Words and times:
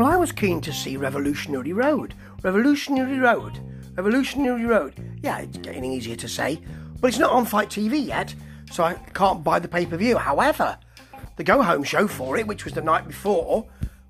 Well, 0.00 0.10
I 0.10 0.16
was 0.16 0.32
keen 0.32 0.62
to 0.62 0.72
see 0.72 0.96
Revolutionary 0.96 1.74
Road. 1.74 2.14
Revolutionary 2.42 3.18
Road. 3.18 3.60
Revolutionary 3.96 4.64
Road. 4.64 4.94
Yeah, 5.22 5.40
it's 5.40 5.58
getting 5.58 5.84
easier 5.84 6.16
to 6.16 6.26
say, 6.26 6.58
but 7.02 7.08
it's 7.08 7.18
not 7.18 7.32
on 7.32 7.44
FITE 7.44 7.68
TV 7.68 8.06
yet, 8.06 8.34
so 8.70 8.82
I 8.82 8.94
can't 8.94 9.44
buy 9.44 9.58
the 9.58 9.68
pay 9.68 9.84
per 9.84 9.98
view. 9.98 10.16
However, 10.16 10.78
the 11.36 11.44
go 11.44 11.60
home 11.60 11.82
show 11.84 12.08
for 12.08 12.38
it, 12.38 12.46
which 12.46 12.64
was 12.64 12.72
the 12.72 12.80
night 12.80 13.06
before, 13.06 13.66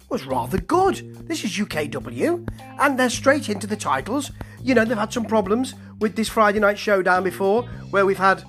was 0.09 0.27
rather 0.27 0.59
good. 0.59 1.27
This 1.27 1.43
is 1.43 1.59
UKW, 1.59 2.49
and 2.79 2.97
they're 2.97 3.11
straight 3.11 3.49
into 3.49 3.67
the 3.67 3.75
titles. 3.75 4.31
You 4.63 4.77
know, 4.77 4.85
they've 4.85 4.97
had 4.97 5.13
some 5.13 5.25
problems 5.25 5.75
with 5.99 6.15
this 6.15 6.29
Friday 6.29 6.61
night 6.61 6.79
showdown 6.79 7.25
before, 7.25 7.65
where 7.91 8.07
we've 8.07 8.17
had 8.17 8.45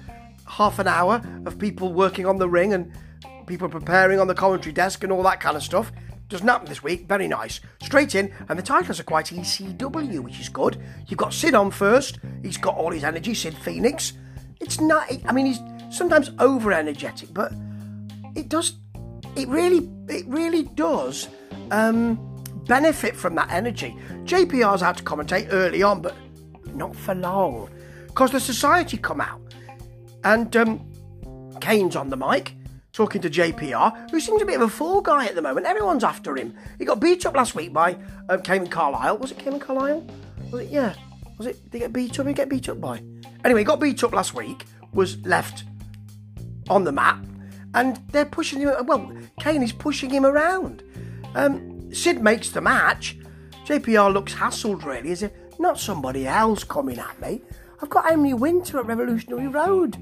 half 0.45 0.77
an 0.77 0.87
hour 0.87 1.23
of 1.47 1.57
people 1.57 1.91
working 1.91 2.27
on 2.27 2.37
the 2.37 2.47
ring 2.47 2.71
and 2.71 2.93
people 3.47 3.67
preparing 3.67 4.19
on 4.19 4.27
the 4.27 4.35
commentary 4.35 4.73
desk 4.73 5.03
and 5.03 5.11
all 5.11 5.23
that 5.23 5.39
kind 5.39 5.57
of 5.57 5.63
stuff. 5.63 5.91
Doesn't 6.31 6.47
happen 6.47 6.69
this 6.69 6.81
week. 6.81 7.09
Very 7.09 7.27
nice. 7.27 7.59
Straight 7.81 8.15
in, 8.15 8.33
and 8.47 8.57
the 8.57 8.63
titles 8.63 9.01
are 9.01 9.03
quite 9.03 9.25
ECW, 9.25 10.21
which 10.21 10.39
is 10.39 10.47
good. 10.47 10.81
You've 11.07 11.17
got 11.17 11.33
Sid 11.33 11.53
on 11.53 11.71
first. 11.71 12.19
He's 12.41 12.55
got 12.55 12.77
all 12.77 12.91
his 12.91 13.03
energy. 13.03 13.33
Sid 13.33 13.53
Phoenix. 13.53 14.13
It's 14.61 14.79
not. 14.79 15.11
I 15.25 15.33
mean, 15.33 15.47
he's 15.47 15.59
sometimes 15.89 16.31
over 16.39 16.71
energetic, 16.71 17.33
but 17.33 17.51
it 18.33 18.47
does. 18.47 18.77
It 19.35 19.49
really, 19.49 19.89
it 20.07 20.25
really 20.25 20.63
does 20.63 21.27
um, 21.69 22.15
benefit 22.65 23.13
from 23.13 23.35
that 23.35 23.51
energy. 23.51 23.97
JPR's 24.23 24.79
had 24.79 24.95
to 24.97 25.03
commentate 25.03 25.49
early 25.51 25.83
on, 25.83 26.01
but 26.01 26.15
not 26.73 26.95
for 26.95 27.13
long, 27.13 27.69
because 28.07 28.31
the 28.31 28.39
society 28.39 28.95
come 28.95 29.19
out, 29.19 29.41
and 30.23 30.55
um, 30.55 30.79
Kane's 31.59 31.97
on 31.97 32.09
the 32.09 32.15
mic 32.15 32.55
talking 32.93 33.21
to 33.21 33.29
JPR, 33.29 34.09
who 34.11 34.19
seems 34.19 34.41
a 34.41 34.45
bit 34.45 34.55
of 34.55 34.61
a 34.61 34.69
fall 34.69 35.01
guy 35.01 35.25
at 35.25 35.35
the 35.35 35.41
moment. 35.41 35.65
Everyone's 35.65 36.03
after 36.03 36.35
him. 36.35 36.53
He 36.77 36.85
got 36.85 36.99
beat 36.99 37.25
up 37.25 37.35
last 37.35 37.55
week 37.55 37.73
by 37.73 37.97
uh, 38.29 38.37
Cayman 38.37 38.69
Carlisle. 38.69 39.17
Was 39.17 39.31
it 39.31 39.39
Cayman 39.39 39.59
Carlisle? 39.59 40.05
Was 40.51 40.61
it? 40.61 40.69
Yeah. 40.69 40.93
Was 41.37 41.47
it? 41.47 41.63
Did 41.71 41.73
he 41.73 41.79
get 41.79 41.93
beat 41.93 42.19
up? 42.19 42.25
Did 42.25 42.27
he 42.27 42.33
get 42.33 42.49
beat 42.49 42.69
up 42.69 42.81
by? 42.81 43.01
Anyway, 43.43 43.61
he 43.61 43.65
got 43.65 43.79
beat 43.79 44.03
up 44.03 44.13
last 44.13 44.33
week. 44.33 44.65
Was 44.93 45.17
left 45.25 45.63
on 46.69 46.83
the 46.83 46.91
mat, 46.91 47.17
and 47.73 47.97
they're 48.11 48.25
pushing 48.25 48.59
him. 48.59 48.73
Well, 48.85 49.11
Kane 49.39 49.63
is 49.63 49.71
pushing 49.71 50.09
him 50.09 50.25
around. 50.25 50.83
Um, 51.35 51.93
Sid 51.93 52.21
makes 52.21 52.49
the 52.49 52.61
match. 52.61 53.17
JPR 53.65 54.11
looks 54.11 54.33
hassled, 54.33 54.83
really, 54.83 55.11
as 55.11 55.23
if 55.23 55.31
not 55.59 55.79
somebody 55.79 56.27
else 56.27 56.63
coming 56.63 56.99
at 56.99 57.21
me. 57.21 57.41
I've 57.81 57.89
got 57.89 58.11
Emily 58.11 58.33
Winter 58.33 58.79
at 58.79 58.85
Revolutionary 58.85 59.47
Road 59.47 59.93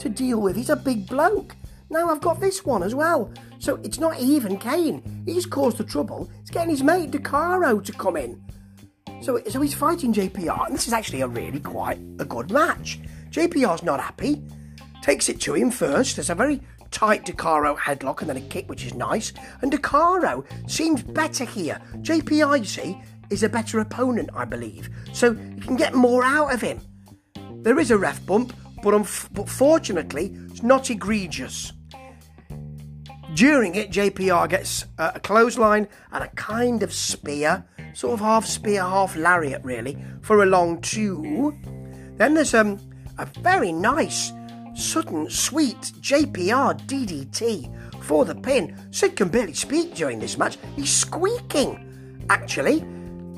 to 0.00 0.08
deal 0.08 0.40
with. 0.40 0.56
He's 0.56 0.70
a 0.70 0.76
big 0.76 1.08
bloke. 1.08 1.56
Now 1.88 2.10
I've 2.10 2.20
got 2.20 2.40
this 2.40 2.64
one 2.64 2.82
as 2.82 2.94
well. 2.94 3.32
So 3.58 3.76
it's 3.82 3.98
not 3.98 4.18
even 4.20 4.58
Kane. 4.58 5.22
He's 5.26 5.46
caused 5.46 5.78
the 5.78 5.84
trouble. 5.84 6.30
He's 6.40 6.50
getting 6.50 6.70
his 6.70 6.82
mate 6.82 7.10
DeCaro 7.10 7.84
to 7.84 7.92
come 7.92 8.16
in. 8.16 8.42
So, 9.22 9.40
so 9.48 9.60
he's 9.60 9.74
fighting 9.74 10.12
JPR, 10.12 10.66
and 10.66 10.74
this 10.74 10.86
is 10.86 10.92
actually 10.92 11.22
a 11.22 11.26
really 11.26 11.60
quite 11.60 11.98
a 12.18 12.24
good 12.24 12.50
match. 12.50 13.00
JPR's 13.30 13.82
not 13.82 14.00
happy. 14.00 14.42
Takes 15.02 15.28
it 15.28 15.40
to 15.42 15.54
him 15.54 15.70
first. 15.70 16.16
There's 16.16 16.30
a 16.30 16.34
very 16.34 16.60
tight 16.90 17.24
DeCaro 17.24 17.76
headlock 17.76 18.20
and 18.20 18.30
then 18.30 18.36
a 18.36 18.40
kick, 18.40 18.68
which 18.68 18.84
is 18.84 18.94
nice. 18.94 19.32
And 19.62 19.72
DeCaro 19.72 20.44
seems 20.70 21.02
better 21.02 21.44
here. 21.44 21.80
JPR, 21.98 22.58
you 22.58 22.64
see, 22.64 23.00
is 23.30 23.42
a 23.42 23.48
better 23.48 23.80
opponent, 23.80 24.30
I 24.34 24.44
believe. 24.44 24.90
So 25.12 25.32
you 25.32 25.62
can 25.62 25.76
get 25.76 25.94
more 25.94 26.24
out 26.24 26.52
of 26.52 26.60
him. 26.60 26.80
There 27.62 27.78
is 27.78 27.90
a 27.90 27.98
ref 27.98 28.24
bump, 28.26 28.52
but, 28.82 28.94
unf- 28.94 29.28
but 29.32 29.48
fortunately, 29.48 30.36
it's 30.50 30.62
not 30.62 30.90
egregious. 30.90 31.72
During 33.36 33.74
it, 33.74 33.90
JPR 33.90 34.48
gets 34.48 34.86
uh, 34.96 35.12
a 35.14 35.20
clothesline 35.20 35.88
and 36.10 36.24
a 36.24 36.28
kind 36.28 36.82
of 36.82 36.90
spear, 36.90 37.66
sort 37.92 38.14
of 38.14 38.20
half 38.20 38.46
spear, 38.46 38.80
half 38.80 39.14
lariat, 39.14 39.62
really, 39.62 39.98
for 40.22 40.42
a 40.42 40.46
long 40.46 40.80
two. 40.80 41.54
Then 42.16 42.32
there's 42.32 42.54
um, 42.54 42.80
a 43.18 43.26
very 43.26 43.72
nice, 43.72 44.32
sudden, 44.74 45.28
sweet 45.28 45.76
JPR 46.00 46.80
DDT 46.86 48.02
for 48.02 48.24
the 48.24 48.34
pin. 48.34 48.74
Sid 48.90 49.16
can 49.16 49.28
barely 49.28 49.52
speak 49.52 49.94
during 49.94 50.18
this 50.18 50.38
match. 50.38 50.56
He's 50.74 50.96
squeaking, 50.96 52.24
actually. 52.30 52.86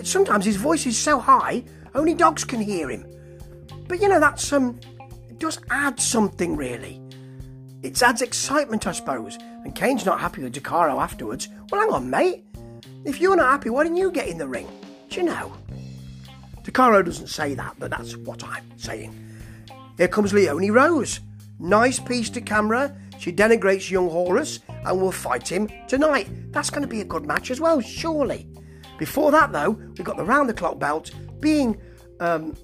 Sometimes 0.04 0.44
his 0.44 0.54
voice 0.54 0.86
is 0.86 0.96
so 0.96 1.18
high, 1.18 1.64
only 1.96 2.14
dogs 2.14 2.44
can 2.44 2.60
hear 2.60 2.88
him. 2.88 3.04
But 3.88 4.00
you 4.00 4.08
know, 4.08 4.20
that's 4.20 4.52
um, 4.52 4.78
it 5.28 5.40
does 5.40 5.58
add 5.70 5.98
something, 5.98 6.54
really. 6.54 7.02
It 7.82 8.02
adds 8.02 8.22
excitement, 8.22 8.86
I 8.86 8.92
suppose. 8.92 9.38
And 9.68 9.76
Kane's 9.76 10.06
not 10.06 10.18
happy 10.18 10.42
with 10.42 10.54
DeCaro 10.54 10.98
afterwards. 10.98 11.46
Well, 11.70 11.82
hang 11.82 11.92
on, 11.92 12.08
mate. 12.08 12.42
If 13.04 13.20
you're 13.20 13.36
not 13.36 13.50
happy, 13.50 13.68
why 13.68 13.82
didn't 13.82 13.98
you 13.98 14.10
get 14.10 14.26
in 14.26 14.38
the 14.38 14.48
ring? 14.48 14.66
Do 15.10 15.20
you 15.20 15.24
know? 15.24 15.52
DeCaro 16.62 17.04
doesn't 17.04 17.26
say 17.26 17.52
that, 17.52 17.74
but 17.78 17.90
that's 17.90 18.16
what 18.16 18.42
I'm 18.42 18.64
saying. 18.78 19.14
Here 19.98 20.08
comes 20.08 20.32
Leonie 20.32 20.70
Rose. 20.70 21.20
Nice 21.58 21.98
piece 21.98 22.30
to 22.30 22.40
camera. 22.40 22.96
She 23.18 23.30
denigrates 23.30 23.90
young 23.90 24.08
Horus 24.08 24.60
and 24.86 25.02
will 25.02 25.12
fight 25.12 25.52
him 25.52 25.68
tonight. 25.86 26.28
That's 26.50 26.70
going 26.70 26.80
to 26.80 26.88
be 26.88 27.02
a 27.02 27.04
good 27.04 27.26
match 27.26 27.50
as 27.50 27.60
well, 27.60 27.82
surely. 27.82 28.48
Before 28.98 29.30
that, 29.32 29.52
though, 29.52 29.72
we've 29.72 30.02
got 30.02 30.16
the 30.16 30.24
round 30.24 30.48
the 30.48 30.54
clock 30.54 30.78
belt 30.78 31.10
being 31.40 31.78
um, 32.20 32.56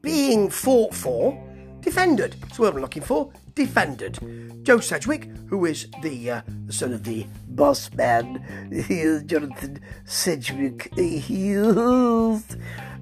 being 0.00 0.48
fought 0.48 0.94
for, 0.94 1.36
defended. 1.80 2.36
That's 2.40 2.60
what 2.60 2.72
I'm 2.72 2.80
looking 2.80 3.02
for. 3.02 3.32
Defended. 3.54 4.18
Joe 4.64 4.80
Sedgwick, 4.80 5.28
who 5.48 5.64
is 5.64 5.86
the, 6.02 6.30
uh, 6.30 6.42
son 6.70 6.92
of 6.92 7.04
the 7.04 7.26
boss 7.48 7.92
man, 7.92 8.42
Jonathan 9.26 9.80
Sedgwick. 10.04 10.92
He 10.96 11.50
is. 11.52 12.56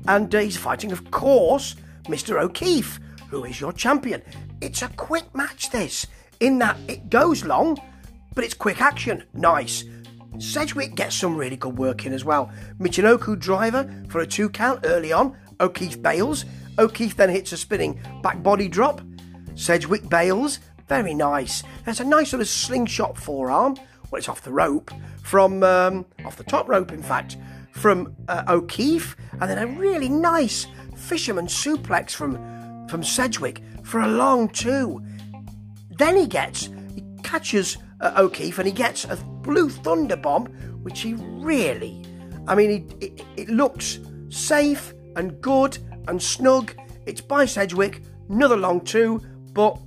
And 0.07 0.35
uh, 0.35 0.39
he's 0.39 0.57
fighting, 0.57 0.93
of 0.93 1.11
course, 1.11 1.77
Mr. 2.05 2.41
O'Keefe, 2.41 3.01
who 3.31 3.45
is 3.45 3.61
your 3.61 3.73
champion. 3.73 4.23
It's 4.61 4.83
a 4.83 4.89
quick 4.89 5.35
match, 5.35 5.71
this, 5.71 6.07
in 6.41 6.59
that 6.59 6.77
it 6.89 7.09
goes 7.09 7.45
long, 7.45 7.79
but 8.35 8.45
it's 8.45 8.55
quick 8.55 8.81
action. 8.81 9.25
Nice. 9.33 9.85
Sedgwick 10.39 10.95
gets 10.95 11.17
some 11.17 11.37
really 11.37 11.57
good 11.57 11.79
work 11.79 12.05
in 12.05 12.13
as 12.13 12.25
well. 12.25 12.51
Michinoku 12.79 13.39
driver 13.39 13.89
for 14.09 14.21
a 14.21 14.27
two 14.27 14.49
count 14.49 14.81
early 14.85 15.13
on. 15.13 15.37
O'Keefe 15.61 16.03
bails. 16.03 16.45
O'Keefe 16.79 17.17
then 17.17 17.31
hits 17.31 17.53
a 17.53 17.57
spinning 17.57 18.01
back 18.23 18.43
body 18.43 18.69
drop. 18.69 19.01
Sedgwick 19.55 20.09
bails. 20.09 20.59
Very 20.89 21.15
nice. 21.15 21.63
There's 21.85 22.01
a 22.01 22.05
nice 22.05 22.31
sort 22.31 22.41
of 22.41 22.49
slingshot 22.49 23.17
forearm. 23.17 23.77
Well, 24.11 24.19
it's 24.19 24.29
off 24.29 24.43
the 24.43 24.53
rope 24.53 24.91
from 25.23 25.63
um, 25.63 26.05
off 26.25 26.37
the 26.37 26.45
top 26.45 26.69
rope, 26.69 26.93
in 26.93 27.03
fact, 27.03 27.37
from 27.73 28.15
uh, 28.29 28.45
O'Keefe, 28.49 29.17
and 29.41 29.51
then 29.51 29.59
a 29.59 29.67
really 29.67 30.09
nice 30.09 30.67
fisherman 30.97 31.47
suplex 31.47 32.11
from 32.13 32.87
from 32.89 33.03
Sedgwick 33.03 33.63
for 33.85 34.01
a 34.01 34.09
long 34.09 34.49
two. 34.49 35.03
Then 35.91 36.17
he 36.17 36.27
gets 36.27 36.69
he 36.95 37.03
catches 37.23 37.79
uh, 38.01 38.13
O'Keefe 38.17 38.59
and 38.59 38.67
he 38.67 38.73
gets 38.73 39.05
a 39.05 39.17
blue 39.17 39.69
thunder 39.69 40.17
bomb, 40.17 40.47
which 40.83 41.01
he 41.01 41.15
really, 41.15 42.03
I 42.47 42.55
mean, 42.55 42.71
it, 43.01 43.05
it, 43.05 43.27
it 43.37 43.49
looks 43.49 43.99
safe 44.29 44.93
and 45.17 45.41
good 45.41 45.79
and 46.09 46.21
snug. 46.21 46.75
It's 47.07 47.21
by 47.21 47.47
Sedgwick, 47.47 48.03
another 48.29 48.57
long 48.57 48.81
two, 48.81 49.23
but 49.53 49.79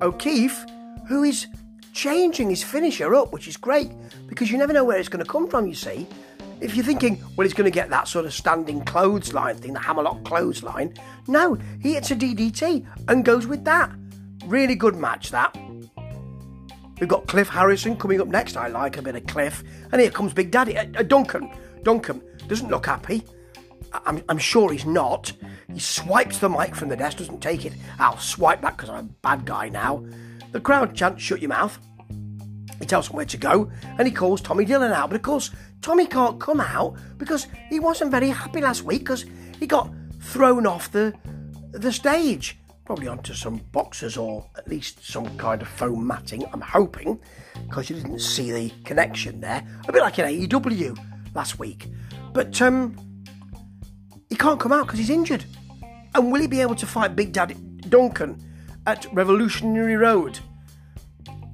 O'Keefe, 0.00 0.64
who 1.08 1.22
is 1.24 1.46
changing 1.92 2.50
his 2.50 2.62
finisher 2.62 3.14
up, 3.14 3.32
which 3.32 3.48
is 3.48 3.56
great 3.56 3.90
because 4.26 4.50
you 4.50 4.58
never 4.58 4.72
know 4.72 4.84
where 4.84 4.98
it's 4.98 5.08
going 5.08 5.24
to 5.24 5.30
come 5.30 5.48
from, 5.48 5.66
you 5.66 5.74
see. 5.74 6.06
If 6.60 6.76
you're 6.76 6.84
thinking, 6.84 7.22
well, 7.36 7.44
he's 7.44 7.54
going 7.54 7.70
to 7.70 7.74
get 7.74 7.90
that 7.90 8.06
sort 8.06 8.24
of 8.24 8.32
standing 8.32 8.84
clothesline 8.84 9.56
thing, 9.56 9.72
the 9.72 9.80
hammerlock 9.80 10.22
clothesline, 10.24 10.94
no, 11.26 11.58
he 11.80 11.94
hits 11.94 12.12
a 12.12 12.16
DDT 12.16 12.86
and 13.08 13.24
goes 13.24 13.46
with 13.46 13.64
that. 13.64 13.90
Really 14.46 14.76
good 14.76 14.94
match, 14.94 15.30
that. 15.30 15.56
We've 17.00 17.08
got 17.08 17.26
Cliff 17.26 17.48
Harrison 17.48 17.96
coming 17.96 18.20
up 18.20 18.28
next. 18.28 18.56
I 18.56 18.68
like 18.68 18.96
a 18.96 19.02
bit 19.02 19.16
of 19.16 19.26
Cliff. 19.26 19.64
And 19.90 20.00
here 20.00 20.10
comes 20.10 20.32
Big 20.32 20.52
Daddy. 20.52 20.78
Uh, 20.78 20.86
uh, 20.96 21.02
Duncan. 21.02 21.50
Duncan 21.82 22.22
doesn't 22.46 22.68
look 22.68 22.86
happy. 22.86 23.24
I'm, 23.92 24.22
I'm 24.28 24.38
sure 24.38 24.72
he's 24.72 24.86
not. 24.86 25.32
He 25.72 25.78
swipes 25.78 26.38
the 26.38 26.48
mic 26.48 26.74
from 26.74 26.88
the 26.88 26.96
desk, 26.96 27.18
doesn't 27.18 27.40
take 27.40 27.64
it. 27.64 27.74
I'll 27.98 28.18
swipe 28.18 28.60
that 28.62 28.76
because 28.76 28.90
I'm 28.90 29.06
a 29.06 29.12
bad 29.22 29.44
guy 29.44 29.68
now. 29.68 30.04
The 30.52 30.60
crowd 30.60 30.94
chants, 30.94 31.22
shut 31.22 31.40
your 31.40 31.48
mouth. 31.48 31.78
He 32.78 32.86
tells 32.86 33.08
them 33.08 33.16
where 33.16 33.26
to 33.26 33.36
go 33.36 33.70
and 33.98 34.08
he 34.08 34.12
calls 34.12 34.40
Tommy 34.40 34.64
Dillon 34.64 34.92
out. 34.92 35.10
But 35.10 35.16
of 35.16 35.22
course, 35.22 35.50
Tommy 35.82 36.06
can't 36.06 36.40
come 36.40 36.60
out 36.60 36.96
because 37.16 37.46
he 37.68 37.80
wasn't 37.80 38.10
very 38.10 38.28
happy 38.28 38.60
last 38.60 38.82
week 38.82 39.00
because 39.00 39.24
he 39.58 39.66
got 39.66 39.90
thrown 40.20 40.66
off 40.66 40.90
the 40.90 41.14
the 41.72 41.92
stage. 41.92 42.58
Probably 42.84 43.06
onto 43.06 43.32
some 43.34 43.58
boxes 43.70 44.16
or 44.16 44.44
at 44.56 44.68
least 44.68 45.06
some 45.06 45.38
kind 45.38 45.62
of 45.62 45.68
foam 45.68 46.04
matting, 46.04 46.44
I'm 46.52 46.60
hoping, 46.60 47.20
because 47.68 47.88
you 47.88 47.94
didn't 47.96 48.18
see 48.18 48.50
the 48.50 48.72
connection 48.84 49.40
there. 49.40 49.64
A 49.86 49.92
bit 49.92 50.02
like 50.02 50.18
in 50.18 50.26
AEW 50.26 50.98
last 51.34 51.60
week. 51.60 51.86
But 52.32 52.60
um, 52.60 52.96
he 54.32 54.38
can't 54.38 54.58
come 54.58 54.72
out 54.72 54.86
because 54.86 54.98
he's 54.98 55.10
injured. 55.10 55.44
And 56.14 56.32
will 56.32 56.40
he 56.40 56.46
be 56.46 56.62
able 56.62 56.74
to 56.76 56.86
fight 56.86 57.14
Big 57.14 57.32
Daddy 57.32 57.52
Duncan 57.90 58.42
at 58.86 59.06
Revolutionary 59.12 59.96
Road? 59.96 60.38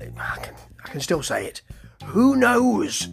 I 0.00 0.36
can, 0.36 0.54
I 0.84 0.88
can 0.88 1.00
still 1.00 1.20
say 1.20 1.44
it. 1.44 1.62
Who 2.04 2.36
knows? 2.36 3.08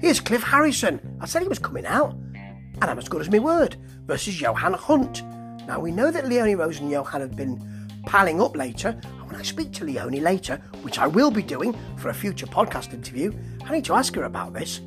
Here's 0.00 0.20
Cliff 0.20 0.44
Harrison. 0.44 1.18
I 1.20 1.26
said 1.26 1.42
he 1.42 1.48
was 1.48 1.58
coming 1.58 1.84
out. 1.84 2.12
And 2.12 2.84
I'm 2.84 2.98
as 3.00 3.08
good 3.08 3.22
as 3.22 3.28
my 3.28 3.40
word. 3.40 3.74
Versus 4.04 4.40
Johan 4.40 4.74
Hunt. 4.74 5.24
Now 5.66 5.80
we 5.80 5.90
know 5.90 6.12
that 6.12 6.28
Leonie 6.28 6.54
Rose 6.54 6.78
and 6.78 6.92
Johan 6.92 7.20
have 7.22 7.34
been 7.34 7.90
palling 8.06 8.40
up 8.40 8.56
later. 8.56 8.90
And 9.02 9.26
when 9.26 9.34
I 9.34 9.42
speak 9.42 9.72
to 9.72 9.84
Leonie 9.84 10.20
later, 10.20 10.58
which 10.82 11.00
I 11.00 11.08
will 11.08 11.32
be 11.32 11.42
doing 11.42 11.76
for 11.96 12.10
a 12.10 12.14
future 12.14 12.46
podcast 12.46 12.94
interview, 12.94 13.32
I 13.64 13.72
need 13.72 13.84
to 13.86 13.94
ask 13.94 14.14
her 14.14 14.22
about 14.22 14.54
this. 14.54 14.80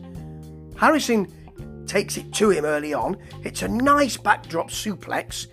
Harrison 0.78 1.28
takes 1.92 2.16
it 2.16 2.32
to 2.32 2.50
him 2.50 2.64
early 2.64 2.94
on. 2.94 3.18
It's 3.44 3.64
a 3.64 3.68
nice 3.68 4.16
backdrop 4.16 4.70
suplex. 4.70 5.48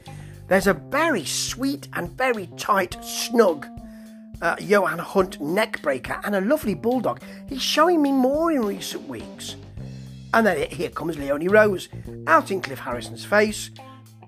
There's 0.46 0.69
a 0.69 0.73
very 0.73 1.25
sweet 1.25 1.88
and 1.94 2.17
very 2.17 2.46
tight, 2.56 2.96
snug 3.02 3.67
uh, 4.40 4.55
Johan 4.61 5.00
Hunt 5.00 5.40
neckbreaker 5.40 6.20
and 6.25 6.37
a 6.37 6.40
lovely 6.40 6.75
bulldog. 6.75 7.20
He's 7.49 7.61
showing 7.61 8.00
me 8.00 8.12
more 8.12 8.52
in 8.52 8.62
recent 8.62 9.08
weeks. 9.08 9.56
And 10.32 10.46
then 10.46 10.70
here 10.70 10.90
comes 10.90 11.19
Leonie 11.19 11.49
Rose, 11.49 11.88
out 12.29 12.52
in 12.52 12.61
Cliff 12.61 12.79
Harrison's 12.79 13.25
face, 13.25 13.70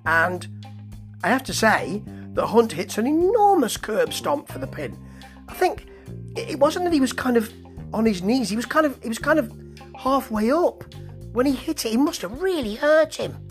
and 0.05 0.49
I 1.23 1.29
have 1.29 1.45
to 1.45 1.55
say 1.55 2.03
that 2.33 2.47
Hunt 2.47 2.73
hits 2.73 2.99
an 2.99 3.07
enormous 3.07 3.77
curb 3.77 4.13
stomp 4.13 4.49
for 4.49 4.59
the 4.59 4.67
pin. 4.67 4.99
I 5.47 5.55
think 5.55 5.87
it 6.37 6.59
wasn't 6.59 6.87
that 6.87 6.93
he 6.93 7.01
was 7.01 7.13
kind 7.13 7.37
of 7.37 7.53
on 7.93 8.05
his 8.05 8.21
knees; 8.21 8.49
he 8.49 8.57
was 8.57 8.67
kind 8.67 8.85
of 8.85 9.01
he 9.01 9.09
was 9.09 9.19
kind 9.19 9.39
of 9.39 9.53
halfway 9.95 10.51
up 10.51 10.83
when 11.33 11.47
he 11.47 11.53
hit 11.53 11.85
it. 11.85 11.91
He 11.91 11.97
must 11.97 12.23
have 12.23 12.43
really 12.43 12.75
hurt 12.75 13.15
him. 13.15 13.49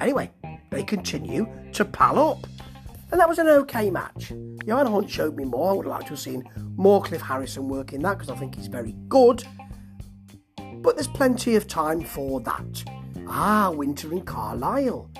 Anyway, 0.00 0.30
they 0.70 0.82
continue 0.82 1.46
to 1.72 1.84
pal 1.84 2.18
up, 2.18 2.46
and 3.10 3.20
that 3.20 3.28
was 3.28 3.38
an 3.38 3.48
okay 3.48 3.90
match. 3.90 4.32
Johan 4.66 4.86
Hunt 4.86 5.10
showed 5.10 5.36
me 5.36 5.44
more. 5.44 5.70
I 5.70 5.74
would 5.74 5.86
like 5.86 6.04
to 6.04 6.10
have 6.10 6.18
seen 6.18 6.48
more 6.76 7.02
Cliff 7.02 7.20
Harrison 7.20 7.68
work 7.68 7.92
in 7.92 8.02
that 8.02 8.18
because 8.18 8.30
I 8.30 8.36
think 8.36 8.54
he's 8.56 8.66
very 8.66 8.94
good. 9.08 9.44
But 10.76 10.96
there's 10.96 11.08
plenty 11.08 11.56
of 11.56 11.66
time 11.66 12.02
for 12.02 12.40
that. 12.40 12.84
Ah, 13.28 13.70
Winter 13.70 14.10
and 14.12 14.26
Carlisle. 14.26 15.10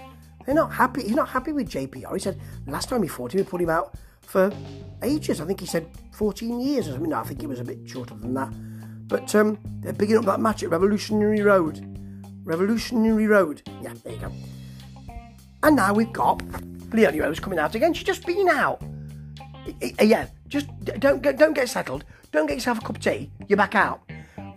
They're 0.45 0.55
not 0.55 0.73
happy. 0.73 1.03
He's 1.03 1.15
not 1.15 1.29
happy 1.29 1.53
with 1.53 1.71
JPR. 1.71 2.12
He 2.12 2.19
said 2.19 2.39
last 2.67 2.89
time 2.89 3.03
he 3.03 3.09
fought 3.09 3.33
him, 3.33 3.39
he 3.39 3.45
put 3.45 3.61
him 3.61 3.71
out 3.71 3.95
for 4.21 4.53
ages. 5.03 5.41
I 5.41 5.47
think 5.47 5.61
he 5.61 5.67
said 5.67 5.89
14 6.12 6.61
years 6.61 6.89
or 6.89 6.93
something. 6.93 7.11
No, 7.11 7.21
I 7.21 7.23
think 7.25 7.43
it 7.43 7.47
was 7.49 7.61
a 7.61 7.65
bit 7.65 7.79
shorter 7.87 8.15
than 8.15 8.35
that. 8.35 8.53
But 9.09 9.35
um, 9.35 9.59
they're 9.81 9.93
picking 9.93 10.17
up 10.17 10.25
that 10.25 10.41
match 10.41 10.62
at 10.62 10.71
Revolutionary 10.71 11.43
Road. 11.43 11.94
Revolutionary 12.44 13.26
Road. 13.26 13.62
Yeah, 13.82 13.94
there 14.02 14.12
you 14.12 14.19
go. 14.19 14.32
And 15.62 15.76
now 15.76 15.94
we've 15.94 16.12
got 16.12 16.43
Leonie 16.93 17.20
Rose 17.20 17.41
coming 17.41 17.58
out 17.58 17.75
again. 17.75 17.94
She's 17.94 18.05
just 18.05 18.26
been 18.26 18.49
out. 18.49 18.82
Yeah, 20.00 20.26
just 20.49 20.67
don't 20.85 21.23
get 21.23 21.38
don't 21.38 21.55
get 21.55 21.69
settled. 21.69 22.05
Don't 22.32 22.46
get 22.46 22.55
yourself 22.55 22.79
a 22.79 22.81
cup 22.82 22.96
of 22.96 23.02
tea. 23.02 23.31
You're 23.49 23.56
back 23.56 23.75
out 23.75 24.02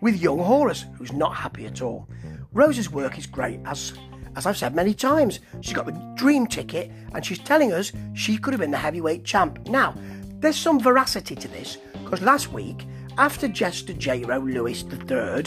with 0.02 0.22
young 0.22 0.40
Horus, 0.40 0.86
who's 0.98 1.14
not 1.14 1.36
happy 1.36 1.66
at 1.66 1.82
all. 1.82 2.08
Rose's 2.52 2.92
work 2.92 3.18
is 3.18 3.26
great, 3.26 3.60
as 3.66 3.94
as 4.36 4.46
I've 4.46 4.58
said 4.58 4.76
many 4.76 4.94
times. 4.94 5.40
She's 5.62 5.74
got 5.74 5.86
the 5.86 6.14
dream 6.16 6.46
ticket, 6.46 6.92
and 7.14 7.26
she's 7.26 7.40
telling 7.40 7.72
us 7.72 7.92
she 8.14 8.38
could 8.38 8.54
have 8.54 8.60
been 8.60 8.72
the 8.72 8.78
heavyweight 8.78 9.24
champ. 9.24 9.68
Now, 9.68 9.96
there's 10.40 10.58
some 10.58 10.80
veracity 10.80 11.36
to 11.36 11.48
this 11.48 11.78
because 12.04 12.22
last 12.22 12.52
week, 12.52 12.86
after 13.18 13.48
Jester 13.48 13.94
J-Ro 13.94 14.40
Lewis 14.40 14.84
III 14.84 15.44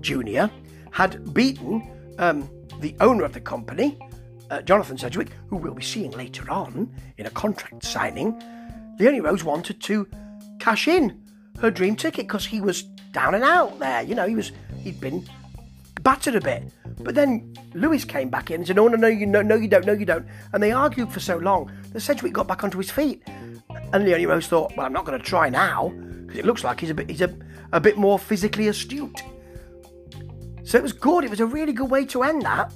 Jr. 0.00 0.46
had 0.96 1.34
beaten 1.34 1.86
um, 2.18 2.48
the 2.80 2.96
owner 3.00 3.22
of 3.22 3.34
the 3.34 3.40
company, 3.40 3.98
uh, 4.50 4.62
Jonathan 4.62 4.96
Sedgwick, 4.96 5.28
who 5.48 5.56
we'll 5.58 5.74
be 5.74 5.82
seeing 5.82 6.10
later 6.12 6.50
on 6.50 6.90
in 7.18 7.26
a 7.26 7.30
contract 7.30 7.84
signing, 7.84 8.42
Leonie 8.98 9.20
Rose 9.20 9.44
wanted 9.44 9.78
to 9.82 10.08
cash 10.58 10.88
in 10.88 11.20
her 11.60 11.70
dream 11.70 11.96
ticket 11.96 12.26
because 12.26 12.46
he 12.46 12.62
was 12.62 12.84
down 13.12 13.34
and 13.34 13.44
out 13.44 13.78
there. 13.78 14.00
You 14.00 14.14
know, 14.14 14.26
he 14.26 14.34
was 14.34 14.52
he'd 14.78 14.98
been 14.98 15.22
battered 16.00 16.34
a 16.34 16.40
bit. 16.40 16.72
But 17.00 17.14
then 17.14 17.54
Lewis 17.74 18.06
came 18.06 18.30
back 18.30 18.50
in 18.50 18.60
and 18.62 18.66
said, 18.66 18.76
"No, 18.76 18.88
no, 18.88 18.96
no, 18.96 19.06
you 19.06 19.26
no, 19.26 19.42
no, 19.42 19.54
you 19.54 19.68
don't, 19.68 19.84
no, 19.84 19.92
you 19.92 20.06
don't." 20.06 20.26
And 20.54 20.62
they 20.62 20.72
argued 20.72 21.12
for 21.12 21.20
so 21.20 21.36
long 21.36 21.70
that 21.92 22.00
Sedgwick 22.00 22.32
got 22.32 22.48
back 22.48 22.64
onto 22.64 22.78
his 22.78 22.90
feet. 22.90 23.22
And 23.92 24.02
Leonie 24.06 24.24
Rose 24.24 24.46
thought, 24.46 24.74
"Well, 24.74 24.86
I'm 24.86 24.94
not 24.94 25.04
going 25.04 25.20
to 25.20 25.22
try 25.22 25.50
now 25.50 25.90
because 25.90 26.38
it 26.38 26.46
looks 26.46 26.64
like 26.64 26.80
he's 26.80 26.88
a 26.88 26.94
bit, 26.94 27.10
he's 27.10 27.20
a, 27.20 27.36
a 27.72 27.80
bit 27.80 27.98
more 27.98 28.18
physically 28.18 28.68
astute." 28.68 29.22
So 30.66 30.76
it 30.76 30.82
was 30.82 30.92
good. 30.92 31.22
It 31.22 31.30
was 31.30 31.38
a 31.38 31.46
really 31.46 31.72
good 31.72 31.90
way 31.90 32.04
to 32.06 32.24
end 32.24 32.42
that. 32.42 32.72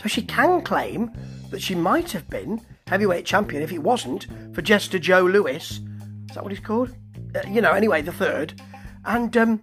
So 0.00 0.08
she 0.08 0.22
can 0.22 0.62
claim 0.62 1.10
that 1.50 1.60
she 1.60 1.74
might 1.74 2.12
have 2.12 2.30
been 2.30 2.60
heavyweight 2.86 3.26
champion 3.26 3.62
if 3.62 3.72
it 3.72 3.82
wasn't 3.82 4.28
for 4.54 4.62
Jester 4.62 5.00
Joe 5.00 5.22
Lewis. 5.22 5.80
Is 6.28 6.34
that 6.34 6.44
what 6.44 6.52
he's 6.52 6.64
called? 6.64 6.94
Uh, 7.34 7.40
you 7.48 7.60
know, 7.60 7.72
anyway, 7.72 8.02
the 8.02 8.12
third. 8.12 8.62
And 9.04 9.36
um, 9.36 9.62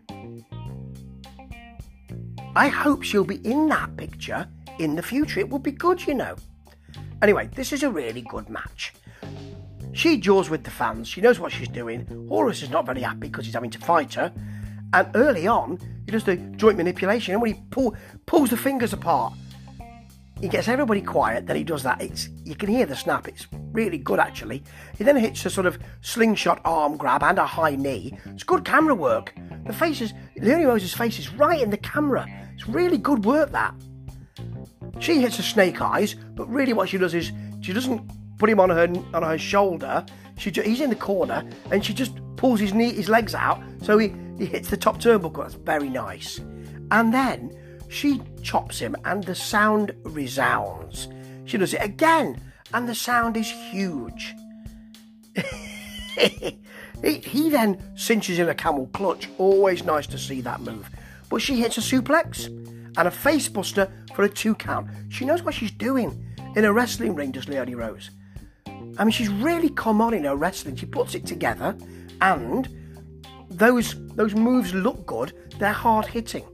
I 2.58 2.68
hope 2.68 3.04
she'll 3.04 3.24
be 3.24 3.38
in 3.38 3.70
that 3.70 3.96
picture 3.96 4.46
in 4.78 4.96
the 4.98 5.02
future. 5.02 5.40
It 5.40 5.50
would 5.50 5.64
be 5.64 5.72
good, 5.72 6.06
you 6.06 6.14
know. 6.14 6.36
Anyway, 7.22 7.50
this 7.56 7.72
is 7.72 7.84
a 7.84 7.90
really 7.90 8.22
good 8.22 8.50
match. 8.50 8.94
She 9.94 10.18
jaws 10.18 10.50
with 10.50 10.66
the 10.66 10.72
fans. 10.72 11.08
She 11.08 11.22
knows 11.22 11.40
what 11.40 11.54
she's 11.54 11.70
doing. 11.70 12.06
Horus 12.28 12.64
is 12.64 12.70
not 12.70 12.86
very 12.86 13.02
happy 13.02 13.30
because 13.30 13.46
he's 13.46 13.54
having 13.54 13.70
to 13.70 13.80
fight 13.80 14.14
her. 14.16 14.34
And 14.94 15.10
early 15.16 15.48
on, 15.48 15.80
he 16.06 16.12
does 16.12 16.24
the 16.24 16.36
joint 16.36 16.78
manipulation. 16.78 17.34
And 17.34 17.42
when 17.42 17.54
he 17.54 17.62
pull, 17.70 17.96
pulls 18.26 18.50
the 18.50 18.58
fingers 18.58 18.94
apart, 18.94 19.34
he 20.42 20.48
gets 20.48 20.68
everybody 20.68 21.02
quiet. 21.02 21.46
Then 21.46 21.56
he 21.56 21.64
does 21.64 21.84
that. 21.84 22.02
It's 22.02 22.30
you 22.44 22.56
can 22.56 22.68
hear 22.68 22.86
the 22.86 22.96
snap. 22.96 23.28
It's 23.28 23.48
really 23.72 24.00
good 24.00 24.20
actually. 24.20 24.64
He 24.98 25.04
then 25.04 25.16
hits 25.16 25.46
a 25.46 25.50
sort 25.50 25.68
of 25.68 25.78
slingshot 26.02 26.60
arm 26.66 26.98
grab 26.98 27.24
and 27.24 27.38
a 27.38 27.46
high 27.46 27.76
knee. 27.76 28.18
It's 28.26 28.44
good 28.44 28.66
camera 28.66 28.96
work. 28.96 29.36
The 29.66 29.74
faces, 29.74 30.14
Leonie 30.38 30.66
Rose's 30.66 30.94
face 30.94 31.20
is 31.20 31.32
right 31.34 31.62
in 31.62 31.70
the 31.70 31.78
camera. 31.78 32.26
It's 32.56 32.68
really 32.68 32.98
good 32.98 33.24
work 33.24 33.52
that. 33.52 33.76
She 35.00 35.22
hits 35.22 35.40
a 35.40 35.44
snake 35.44 35.80
eyes, 35.82 36.16
but 36.34 36.50
really 36.50 36.74
what 36.74 36.90
she 36.90 36.98
does 36.98 37.14
is 37.14 37.32
she 37.62 37.72
doesn't 37.72 38.02
put 38.40 38.50
him 38.50 38.60
on 38.60 38.72
her 38.72 38.92
on 39.14 39.24
her 39.24 39.38
shoulder. 39.38 40.04
She 40.38 40.50
he's 40.50 40.82
in 40.82 40.90
the 40.90 40.96
corner 40.96 41.48
and 41.70 41.86
she 41.86 41.94
just 41.94 42.14
pulls 42.36 42.60
his 42.60 42.74
knee 42.74 42.92
his 42.92 43.10
legs 43.10 43.36
out 43.36 43.62
so 43.84 44.00
he, 44.00 44.12
he 44.42 44.48
hits 44.48 44.72
the 44.72 44.78
top 44.78 44.98
turnbuckle. 44.98 45.44
That's 45.44 45.54
very 45.54 45.88
nice. 45.88 46.40
And 46.90 47.14
then 47.14 47.56
she 47.90 48.24
chops 48.42 48.80
him 48.80 48.96
and 49.06 49.24
the 49.24 49.36
sound 49.36 49.94
resounds. 50.02 51.08
She 51.46 51.60
does 51.60 51.76
it 51.76 51.84
again 51.84 52.42
and 52.74 52.90
the 52.90 52.96
sound 52.96 53.38
is 53.38 53.52
huge. 53.52 54.34
he, 56.18 56.58
he 57.04 57.50
then 57.52 57.80
cinches 57.96 58.40
in 58.40 58.50
a 58.50 58.56
camel 58.56 58.90
clutch. 58.94 59.30
Always 59.38 59.84
nice 59.84 60.08
to 60.08 60.18
see 60.18 60.42
that 60.42 60.62
move. 60.62 60.90
But 61.30 61.44
she 61.44 61.58
hits 61.58 61.78
a 61.78 61.82
suplex 61.82 62.48
and 62.48 63.08
a 63.08 63.12
facebuster 63.12 63.92
for 64.16 64.24
a 64.24 64.30
two 64.30 64.56
count. 64.56 64.88
She 65.10 65.24
knows 65.24 65.44
what 65.44 65.54
she's 65.54 65.72
doing 65.72 66.34
in 66.56 66.66
a 66.66 66.74
wrestling 66.74 67.14
ring, 67.14 67.30
does 67.30 67.48
Leonie 67.48 67.76
Rose. 67.76 68.10
I 68.66 69.04
mean, 69.04 69.12
she's 69.12 69.30
really 69.30 69.70
come 69.70 70.02
on 70.02 70.16
in 70.16 70.24
her 70.24 70.36
wrestling. 70.36 70.78
She 70.78 70.88
puts 70.88 71.14
it 71.14 71.28
together, 71.28 71.78
and 72.20 72.68
those 73.52 73.96
those 74.16 74.34
moves 74.36 74.74
look 74.74 75.06
good. 75.06 75.34
They're 75.60 75.72
hard 75.72 76.06
hitting. 76.06 76.46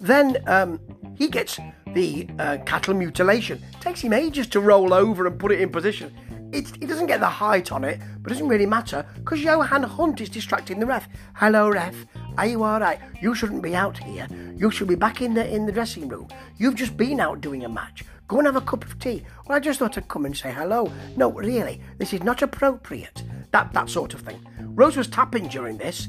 Then 0.00 0.38
um, 0.46 0.80
he 1.16 1.28
gets 1.28 1.58
the 1.94 2.28
uh, 2.38 2.58
cattle 2.64 2.94
mutilation. 2.94 3.62
It 3.74 3.80
takes 3.80 4.00
him 4.00 4.12
ages 4.12 4.46
to 4.48 4.60
roll 4.60 4.94
over 4.94 5.26
and 5.26 5.38
put 5.38 5.52
it 5.52 5.60
in 5.60 5.70
position. 5.70 6.12
It, 6.52 6.74
he 6.80 6.86
doesn't 6.86 7.06
get 7.06 7.20
the 7.20 7.28
height 7.28 7.70
on 7.70 7.84
it, 7.84 8.00
but 8.20 8.32
it 8.32 8.34
doesn't 8.34 8.48
really 8.48 8.66
matter 8.66 9.06
because 9.16 9.40
Johan 9.40 9.84
Hunt 9.84 10.20
is 10.20 10.28
distracting 10.28 10.80
the 10.80 10.86
ref. 10.86 11.06
Hello, 11.34 11.70
ref. 11.70 11.94
Are 12.38 12.46
you 12.46 12.64
all 12.64 12.80
right? 12.80 12.98
You 13.20 13.34
shouldn't 13.34 13.62
be 13.62 13.76
out 13.76 13.98
here. 13.98 14.26
You 14.56 14.70
should 14.70 14.88
be 14.88 14.94
back 14.94 15.20
in 15.20 15.34
the 15.34 15.46
in 15.48 15.66
the 15.66 15.72
dressing 15.72 16.08
room. 16.08 16.28
You've 16.56 16.74
just 16.74 16.96
been 16.96 17.20
out 17.20 17.40
doing 17.40 17.64
a 17.64 17.68
match. 17.68 18.04
Go 18.26 18.38
and 18.38 18.46
have 18.46 18.56
a 18.56 18.60
cup 18.60 18.84
of 18.84 18.98
tea. 18.98 19.24
Well, 19.46 19.56
I 19.56 19.60
just 19.60 19.80
thought 19.80 19.98
I'd 19.98 20.08
come 20.08 20.24
and 20.24 20.36
say 20.36 20.52
hello. 20.52 20.90
No, 21.16 21.32
really, 21.32 21.80
this 21.98 22.12
is 22.12 22.22
not 22.22 22.42
appropriate. 22.42 23.22
That 23.52 23.72
that 23.72 23.90
sort 23.90 24.14
of 24.14 24.20
thing. 24.20 24.40
Rose 24.80 24.96
was 24.96 25.08
tapping 25.08 25.46
during 25.46 25.76
this, 25.76 26.08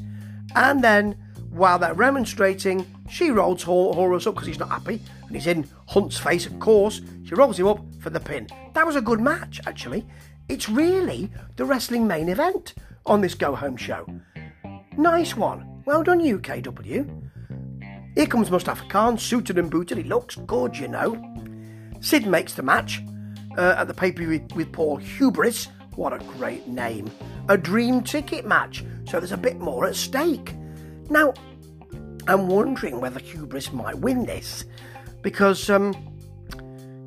and 0.56 0.82
then 0.82 1.14
while 1.50 1.78
they're 1.78 1.92
remonstrating, 1.92 2.86
she 3.10 3.30
rolls 3.30 3.62
Horus 3.62 4.26
up 4.26 4.34
because 4.34 4.48
he's 4.48 4.58
not 4.58 4.70
happy, 4.70 4.98
and 5.26 5.36
he's 5.36 5.46
in 5.46 5.68
Hunt's 5.88 6.16
face, 6.16 6.46
of 6.46 6.58
course. 6.58 7.02
She 7.22 7.34
rolls 7.34 7.58
him 7.58 7.66
up 7.66 7.80
for 8.00 8.08
the 8.08 8.18
pin. 8.18 8.48
That 8.72 8.86
was 8.86 8.96
a 8.96 9.02
good 9.02 9.20
match, 9.20 9.60
actually. 9.66 10.06
It's 10.48 10.70
really 10.70 11.30
the 11.56 11.66
wrestling 11.66 12.06
main 12.06 12.30
event 12.30 12.72
on 13.04 13.20
this 13.20 13.34
go 13.34 13.54
home 13.54 13.76
show. 13.76 14.06
Nice 14.96 15.36
one. 15.36 15.82
Well 15.84 16.02
done, 16.02 16.20
UKW. 16.20 17.28
Here 18.14 18.26
comes 18.26 18.50
Mustafa 18.50 18.88
Khan, 18.88 19.18
suited 19.18 19.58
and 19.58 19.70
booted. 19.70 19.98
He 19.98 20.04
looks 20.04 20.36
good, 20.36 20.78
you 20.78 20.88
know. 20.88 21.22
Sid 22.00 22.26
makes 22.26 22.54
the 22.54 22.62
match 22.62 23.02
uh, 23.58 23.74
at 23.76 23.86
the 23.86 23.92
pay 23.92 24.12
per 24.12 24.24
view 24.24 24.46
with 24.54 24.72
Paul 24.72 24.96
Hubris. 24.96 25.68
What 25.94 26.14
a 26.14 26.24
great 26.38 26.66
name. 26.68 27.10
A 27.48 27.58
dream 27.58 28.02
ticket 28.02 28.46
match, 28.46 28.84
so 29.04 29.18
there's 29.18 29.32
a 29.32 29.36
bit 29.36 29.58
more 29.58 29.86
at 29.86 29.96
stake. 29.96 30.54
Now, 31.10 31.34
I'm 32.26 32.46
wondering 32.46 33.00
whether 33.00 33.18
Hubris 33.18 33.72
might 33.72 33.98
win 33.98 34.24
this 34.24 34.64
because 35.22 35.68
um, 35.68 35.94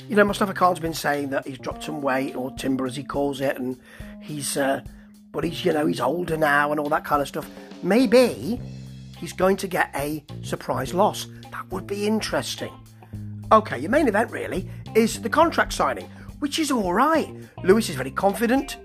you 0.07 0.15
know, 0.15 0.23
Mustafa 0.23 0.53
Khan's 0.53 0.79
been 0.79 0.93
saying 0.93 1.29
that 1.29 1.47
he's 1.47 1.57
dropped 1.57 1.83
some 1.83 2.01
weight 2.01 2.35
or 2.35 2.51
timber 2.51 2.85
as 2.85 2.95
he 2.95 3.03
calls 3.03 3.41
it, 3.41 3.57
and 3.57 3.79
he's, 4.21 4.55
uh, 4.55 4.81
but 5.31 5.43
he's, 5.43 5.65
you 5.65 5.73
know, 5.73 5.87
he's 5.87 5.99
older 5.99 6.37
now 6.37 6.71
and 6.71 6.79
all 6.79 6.89
that 6.89 7.03
kind 7.03 7.21
of 7.21 7.27
stuff. 7.27 7.49
Maybe 7.81 8.61
he's 9.17 9.33
going 9.33 9.57
to 9.57 9.67
get 9.67 9.89
a 9.95 10.23
surprise 10.43 10.93
loss. 10.93 11.27
That 11.51 11.69
would 11.71 11.87
be 11.87 12.05
interesting. 12.05 12.71
Okay, 13.51 13.79
your 13.79 13.89
main 13.89 14.07
event 14.07 14.31
really 14.31 14.69
is 14.95 15.21
the 15.21 15.29
contract 15.29 15.73
signing, 15.73 16.05
which 16.39 16.59
is 16.59 16.71
all 16.71 16.93
right. 16.93 17.33
Lewis 17.63 17.89
is 17.89 17.95
very 17.95 18.11
confident. 18.11 18.77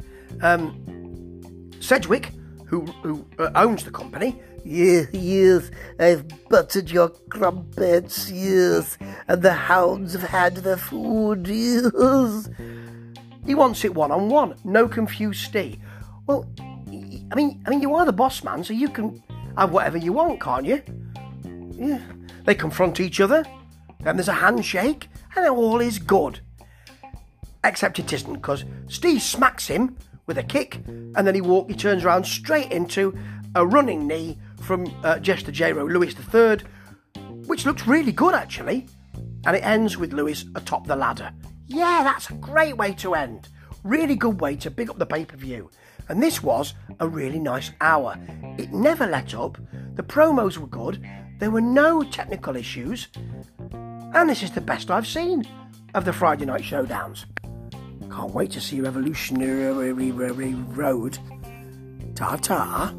Um, 0.42 0.82
Sedgwick, 1.80 2.32
who, 2.66 2.86
who 3.02 3.26
uh, 3.38 3.50
owns 3.56 3.84
the 3.84 3.90
company, 3.90 4.40
Yes, 4.64 5.08
yes, 5.12 5.70
I've 5.98 6.48
buttered 6.48 6.90
your 6.90 7.08
crumpets, 7.30 8.30
yes, 8.30 8.98
and 9.26 9.40
the 9.40 9.52
hounds 9.52 10.12
have 10.12 10.22
had 10.22 10.56
their 10.56 10.76
food, 10.76 11.46
yes. 11.46 12.48
he 13.46 13.54
wants 13.54 13.84
it 13.84 13.94
one 13.94 14.12
on 14.12 14.28
one. 14.28 14.54
No 14.64 14.86
confused 14.86 15.46
Steve. 15.46 15.78
Well, 16.26 16.46
I 17.30 17.34
mean, 17.34 17.62
I 17.66 17.70
mean, 17.70 17.80
you 17.80 17.94
are 17.94 18.04
the 18.04 18.12
boss 18.12 18.44
man, 18.44 18.62
so 18.62 18.74
you 18.74 18.88
can 18.88 19.22
have 19.56 19.72
whatever 19.72 19.96
you 19.96 20.12
want, 20.12 20.40
can't 20.40 20.66
you? 20.66 20.82
Yeah. 21.72 22.00
They 22.44 22.54
confront 22.54 23.00
each 23.00 23.20
other. 23.20 23.44
Then 24.00 24.16
there's 24.16 24.28
a 24.28 24.34
handshake, 24.34 25.08
and 25.36 25.48
all 25.48 25.80
is 25.80 25.98
good. 25.98 26.40
Except 27.64 27.98
it 27.98 28.12
isn't, 28.12 28.34
because 28.34 28.64
Steve 28.88 29.22
smacks 29.22 29.66
him 29.66 29.96
with 30.30 30.38
a 30.38 30.44
kick, 30.44 30.76
and 30.86 31.26
then 31.26 31.34
he 31.34 31.40
walk. 31.40 31.68
He 31.68 31.74
turns 31.74 32.04
around 32.04 32.22
straight 32.22 32.70
into 32.70 33.18
a 33.56 33.66
running 33.66 34.06
knee 34.06 34.38
from 34.60 34.86
uh, 35.02 35.18
Jester 35.18 35.50
J-Ro 35.50 35.86
Lewis 35.86 36.14
III, 36.14 36.58
which 37.46 37.66
looks 37.66 37.84
really 37.88 38.12
good 38.12 38.32
actually. 38.32 38.86
And 39.44 39.56
it 39.56 39.64
ends 39.64 39.96
with 39.96 40.12
Lewis 40.12 40.44
atop 40.54 40.86
the 40.86 40.94
ladder. 40.94 41.32
Yeah, 41.66 42.02
that's 42.04 42.30
a 42.30 42.34
great 42.34 42.76
way 42.76 42.92
to 42.94 43.16
end. 43.16 43.48
Really 43.82 44.14
good 44.14 44.40
way 44.40 44.54
to 44.54 44.70
pick 44.70 44.88
up 44.88 44.98
the 44.98 45.06
pay 45.06 45.24
per 45.24 45.36
view. 45.36 45.68
And 46.08 46.22
this 46.22 46.44
was 46.44 46.74
a 47.00 47.08
really 47.08 47.40
nice 47.40 47.72
hour. 47.80 48.16
It 48.56 48.72
never 48.72 49.08
let 49.08 49.34
up. 49.34 49.58
The 49.96 50.04
promos 50.04 50.58
were 50.58 50.68
good. 50.68 51.04
There 51.40 51.50
were 51.50 51.60
no 51.60 52.04
technical 52.04 52.54
issues. 52.54 53.08
And 54.14 54.30
this 54.30 54.44
is 54.44 54.52
the 54.52 54.60
best 54.60 54.92
I've 54.92 55.08
seen 55.08 55.44
of 55.92 56.04
the 56.04 56.12
Friday 56.12 56.44
night 56.44 56.62
showdowns. 56.62 57.24
Can't 58.10 58.34
wait 58.34 58.50
to 58.52 58.60
see 58.60 58.80
Revolutionary 58.80 60.02
Road. 60.52 61.18
Ta 62.14 62.36
ta. 62.36 62.92